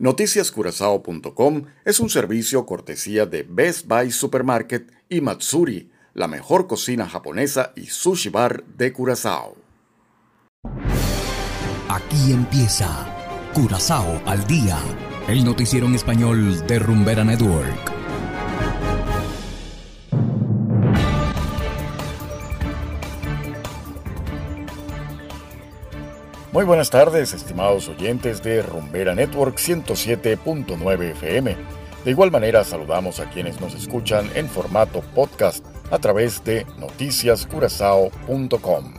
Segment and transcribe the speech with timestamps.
[0.00, 7.74] Noticiascurazao.com es un servicio cortesía de Best Buy Supermarket y Matsuri, la mejor cocina japonesa
[7.76, 9.56] y sushi bar de Curazao.
[11.90, 12.88] Aquí empieza
[13.52, 14.78] Curazao al día,
[15.28, 17.99] el noticiero en español de Rumbera Network.
[26.52, 31.56] Muy buenas tardes, estimados oyentes de Rumbera Network 107.9 FM.
[32.04, 38.94] De igual manera saludamos a quienes nos escuchan en formato podcast a través de noticiascurazao.com.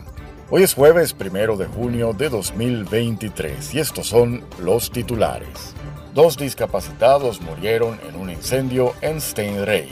[0.49, 5.75] Hoy es jueves primero de junio de 2023 y estos son los titulares.
[6.13, 9.91] Dos discapacitados murieron en un incendio en Steinreich.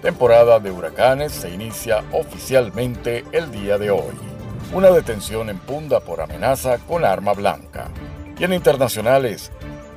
[0.00, 4.33] Temporada de huracanes se inicia oficialmente el día de hoy
[4.72, 7.90] una detención en Punda por amenaza con arma blanca.
[8.38, 9.52] Y en internacionales,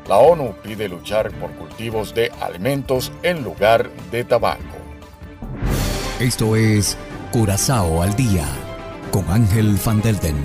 [0.08, 4.62] la ONU pide luchar por cultivos de alimentos en lugar de tabaco.
[6.20, 6.98] Esto es
[7.32, 8.46] Curazao al día
[9.12, 10.36] con Ángel Van Delden.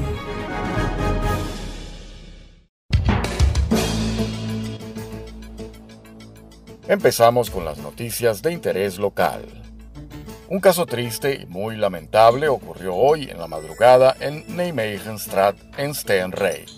[6.88, 9.71] Empezamos con las noticias de interés local.
[10.48, 16.68] Un caso triste y muy lamentable ocurrió hoy en la madrugada en Nijmegen-straat en Steenrijk.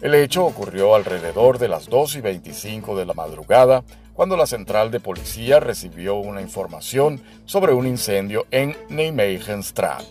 [0.00, 4.90] El hecho ocurrió alrededor de las 2 y 25 de la madrugada cuando la central
[4.90, 10.04] de policía recibió una información sobre un incendio en Nijmegen-straat.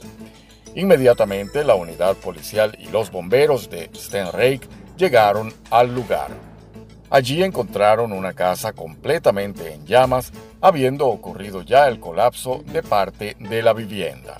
[0.75, 4.63] Inmediatamente la unidad policial y los bomberos de Steenrijk
[4.95, 6.29] llegaron al lugar.
[7.09, 13.61] Allí encontraron una casa completamente en llamas, habiendo ocurrido ya el colapso de parte de
[13.61, 14.39] la vivienda.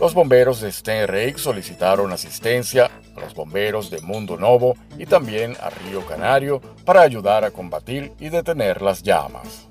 [0.00, 5.70] Los bomberos de Steenrijk solicitaron asistencia a los bomberos de Mundo Novo y también a
[5.70, 9.68] Río Canario para ayudar a combatir y detener las llamas.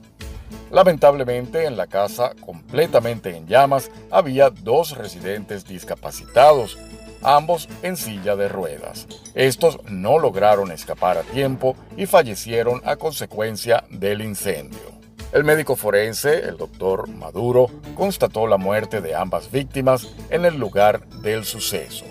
[0.71, 6.77] Lamentablemente, en la casa completamente en llamas había dos residentes discapacitados,
[7.21, 9.07] ambos en silla de ruedas.
[9.35, 14.90] Estos no lograron escapar a tiempo y fallecieron a consecuencia del incendio.
[15.31, 21.07] El médico forense, el doctor Maduro, constató la muerte de ambas víctimas en el lugar
[21.21, 22.03] del suceso.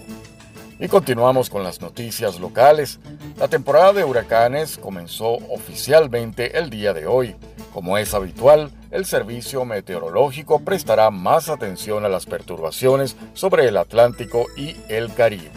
[0.78, 2.98] Y continuamos con las noticias locales.
[3.36, 7.36] La temporada de huracanes comenzó oficialmente el día de hoy.
[7.74, 14.46] Como es habitual, el servicio meteorológico prestará más atención a las perturbaciones sobre el Atlántico
[14.56, 15.50] y el Caribe.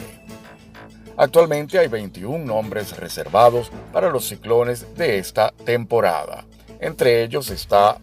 [1.15, 6.43] Actualmente hay 21 nombres reservados para los ciclones de esta temporada.
[6.83, 7.97] Entre ellos está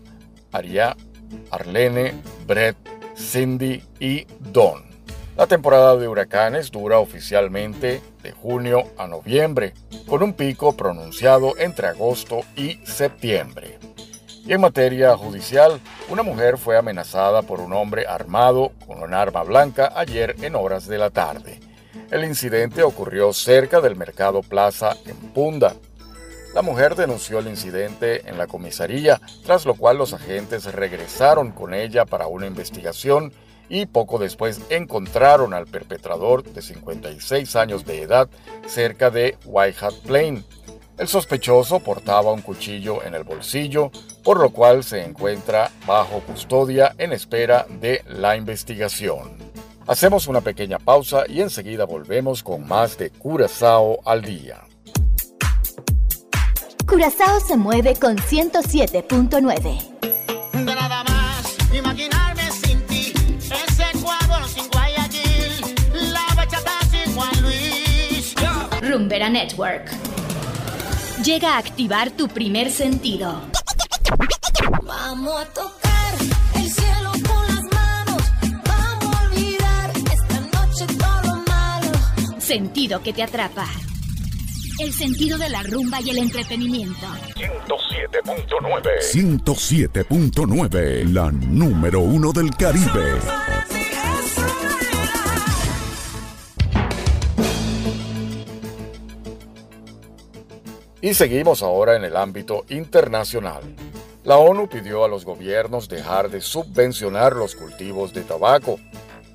[0.52, 0.96] Aria,
[1.50, 2.14] Arlene,
[2.46, 2.78] Brett,
[3.14, 4.82] Cindy y Don.
[5.36, 9.74] La temporada de huracanes dura oficialmente de junio a noviembre,
[10.06, 13.78] con un pico pronunciado entre agosto y septiembre.
[14.46, 19.42] Y en materia judicial, una mujer fue amenazada por un hombre armado con un arma
[19.42, 21.60] blanca ayer en horas de la tarde.
[22.10, 25.74] El incidente ocurrió cerca del Mercado Plaza en Punda.
[26.54, 31.74] La mujer denunció el incidente en la comisaría, tras lo cual los agentes regresaron con
[31.74, 33.32] ella para una investigación
[33.68, 38.28] y poco después encontraron al perpetrador de 56 años de edad
[38.66, 40.44] cerca de White Hat Plain.
[40.98, 43.92] El sospechoso portaba un cuchillo en el bolsillo,
[44.24, 49.38] por lo cual se encuentra bajo custodia en espera de la investigación.
[49.86, 54.62] Hacemos una pequeña pausa y enseguida volvemos con más de Curazao al día.
[56.90, 59.78] Curazao se mueve con 107.9.
[68.82, 69.88] Rumbera Network.
[71.22, 73.40] Llega a activar tu primer sentido.
[74.82, 76.14] Vamos a tocar
[76.56, 78.22] el cielo con las manos.
[78.66, 82.40] Vamos a olvidar esta noche todo malo.
[82.40, 83.68] Sentido que te atrapa.
[84.80, 87.06] El sentido de la rumba y el entretenimiento.
[87.36, 88.80] 107.9.
[89.12, 93.18] 107.9, la número uno del Caribe.
[101.02, 103.60] Y seguimos ahora en el ámbito internacional.
[104.24, 108.80] La ONU pidió a los gobiernos dejar de subvencionar los cultivos de tabaco.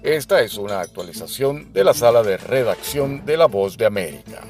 [0.02, 4.42] Esta es una actualización de la sala de redacción de La Voz de América.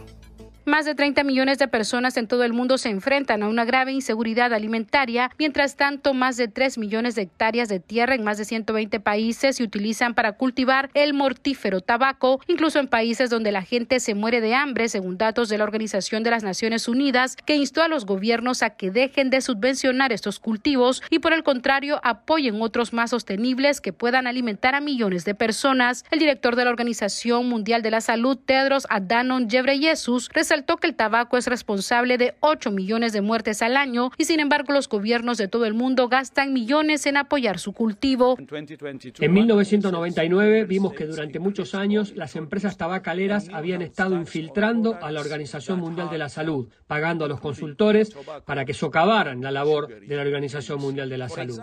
[0.66, 3.92] Más de 30 millones de personas en todo el mundo se enfrentan a una grave
[3.92, 5.30] inseguridad alimentaria.
[5.38, 9.58] Mientras tanto, más de 3 millones de hectáreas de tierra en más de 120 países
[9.58, 14.42] se utilizan para cultivar el mortífero tabaco, incluso en países donde la gente se muere
[14.42, 18.08] de hambre, según datos de la Organización de las Naciones Unidas, que instó a los
[18.08, 23.12] gobiernos a que dejen de subvencionar estos cultivos y por el contrario apoyen otros más
[23.12, 26.06] sostenibles que puedan alimentar a millones de personas.
[26.10, 30.96] El director de la Organización Mundial de la Salud, Tedros Adhanom Ghebreyesus, resaltó que el
[30.96, 35.38] tabaco es responsable de 8 millones de muertes al año y sin embargo los gobiernos
[35.38, 38.38] de todo el mundo gastan millones en apoyar su cultivo.
[39.20, 45.22] En 1999 vimos que durante muchos años las empresas tabacaleras habían estado infiltrando a la
[45.22, 48.16] Organización Mundial de la Salud, pagando a los consultores
[48.46, 51.60] para que socavaran la labor de la Organización Mundial de la Salud.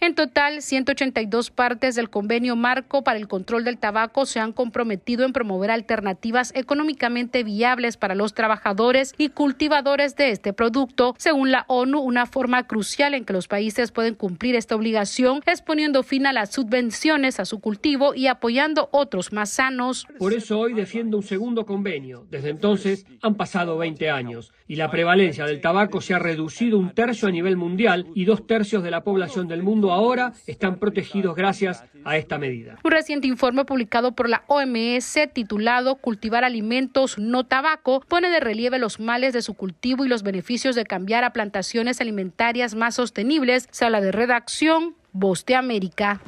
[0.00, 5.24] En total, 182 partes del convenio marco para el control del tabaco se han comprometido
[5.24, 11.14] en promover alternativas económicamente viables para los trabajadores y cultivadores de este producto.
[11.18, 15.62] Según la ONU, una forma crucial en que los países pueden cumplir esta obligación es
[15.62, 20.06] poniendo fin a las subvenciones a su cultivo y apoyando otros más sanos.
[20.18, 22.26] Por eso hoy defiendo un segundo convenio.
[22.30, 26.90] Desde entonces han pasado 20 años y la prevalencia del tabaco se ha reducido un
[26.90, 31.36] tercio a nivel mundial y dos tercios de la población del mundo ahora están protegidos
[31.36, 32.78] gracias a esta medida.
[32.82, 39.00] Un reciente informe publicado por la OMS titulado Cultivar alimentos no tabaco de relieve los
[39.00, 43.68] males de su cultivo y los beneficios de cambiar a plantaciones alimentarias más sostenibles.
[43.70, 46.22] Sala de redacción, Voz América.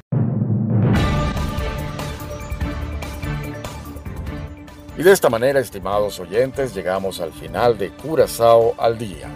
[4.97, 9.29] Y de esta manera, estimados oyentes, llegamos al final de Curazao al día.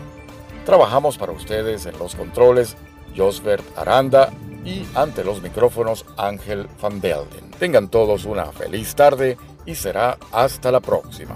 [0.65, 2.77] Trabajamos para ustedes en los controles
[3.15, 4.31] Josbert Aranda
[4.63, 7.51] y ante los micrófonos Ángel Van Delden.
[7.59, 11.35] Tengan todos una feliz tarde y será hasta la próxima.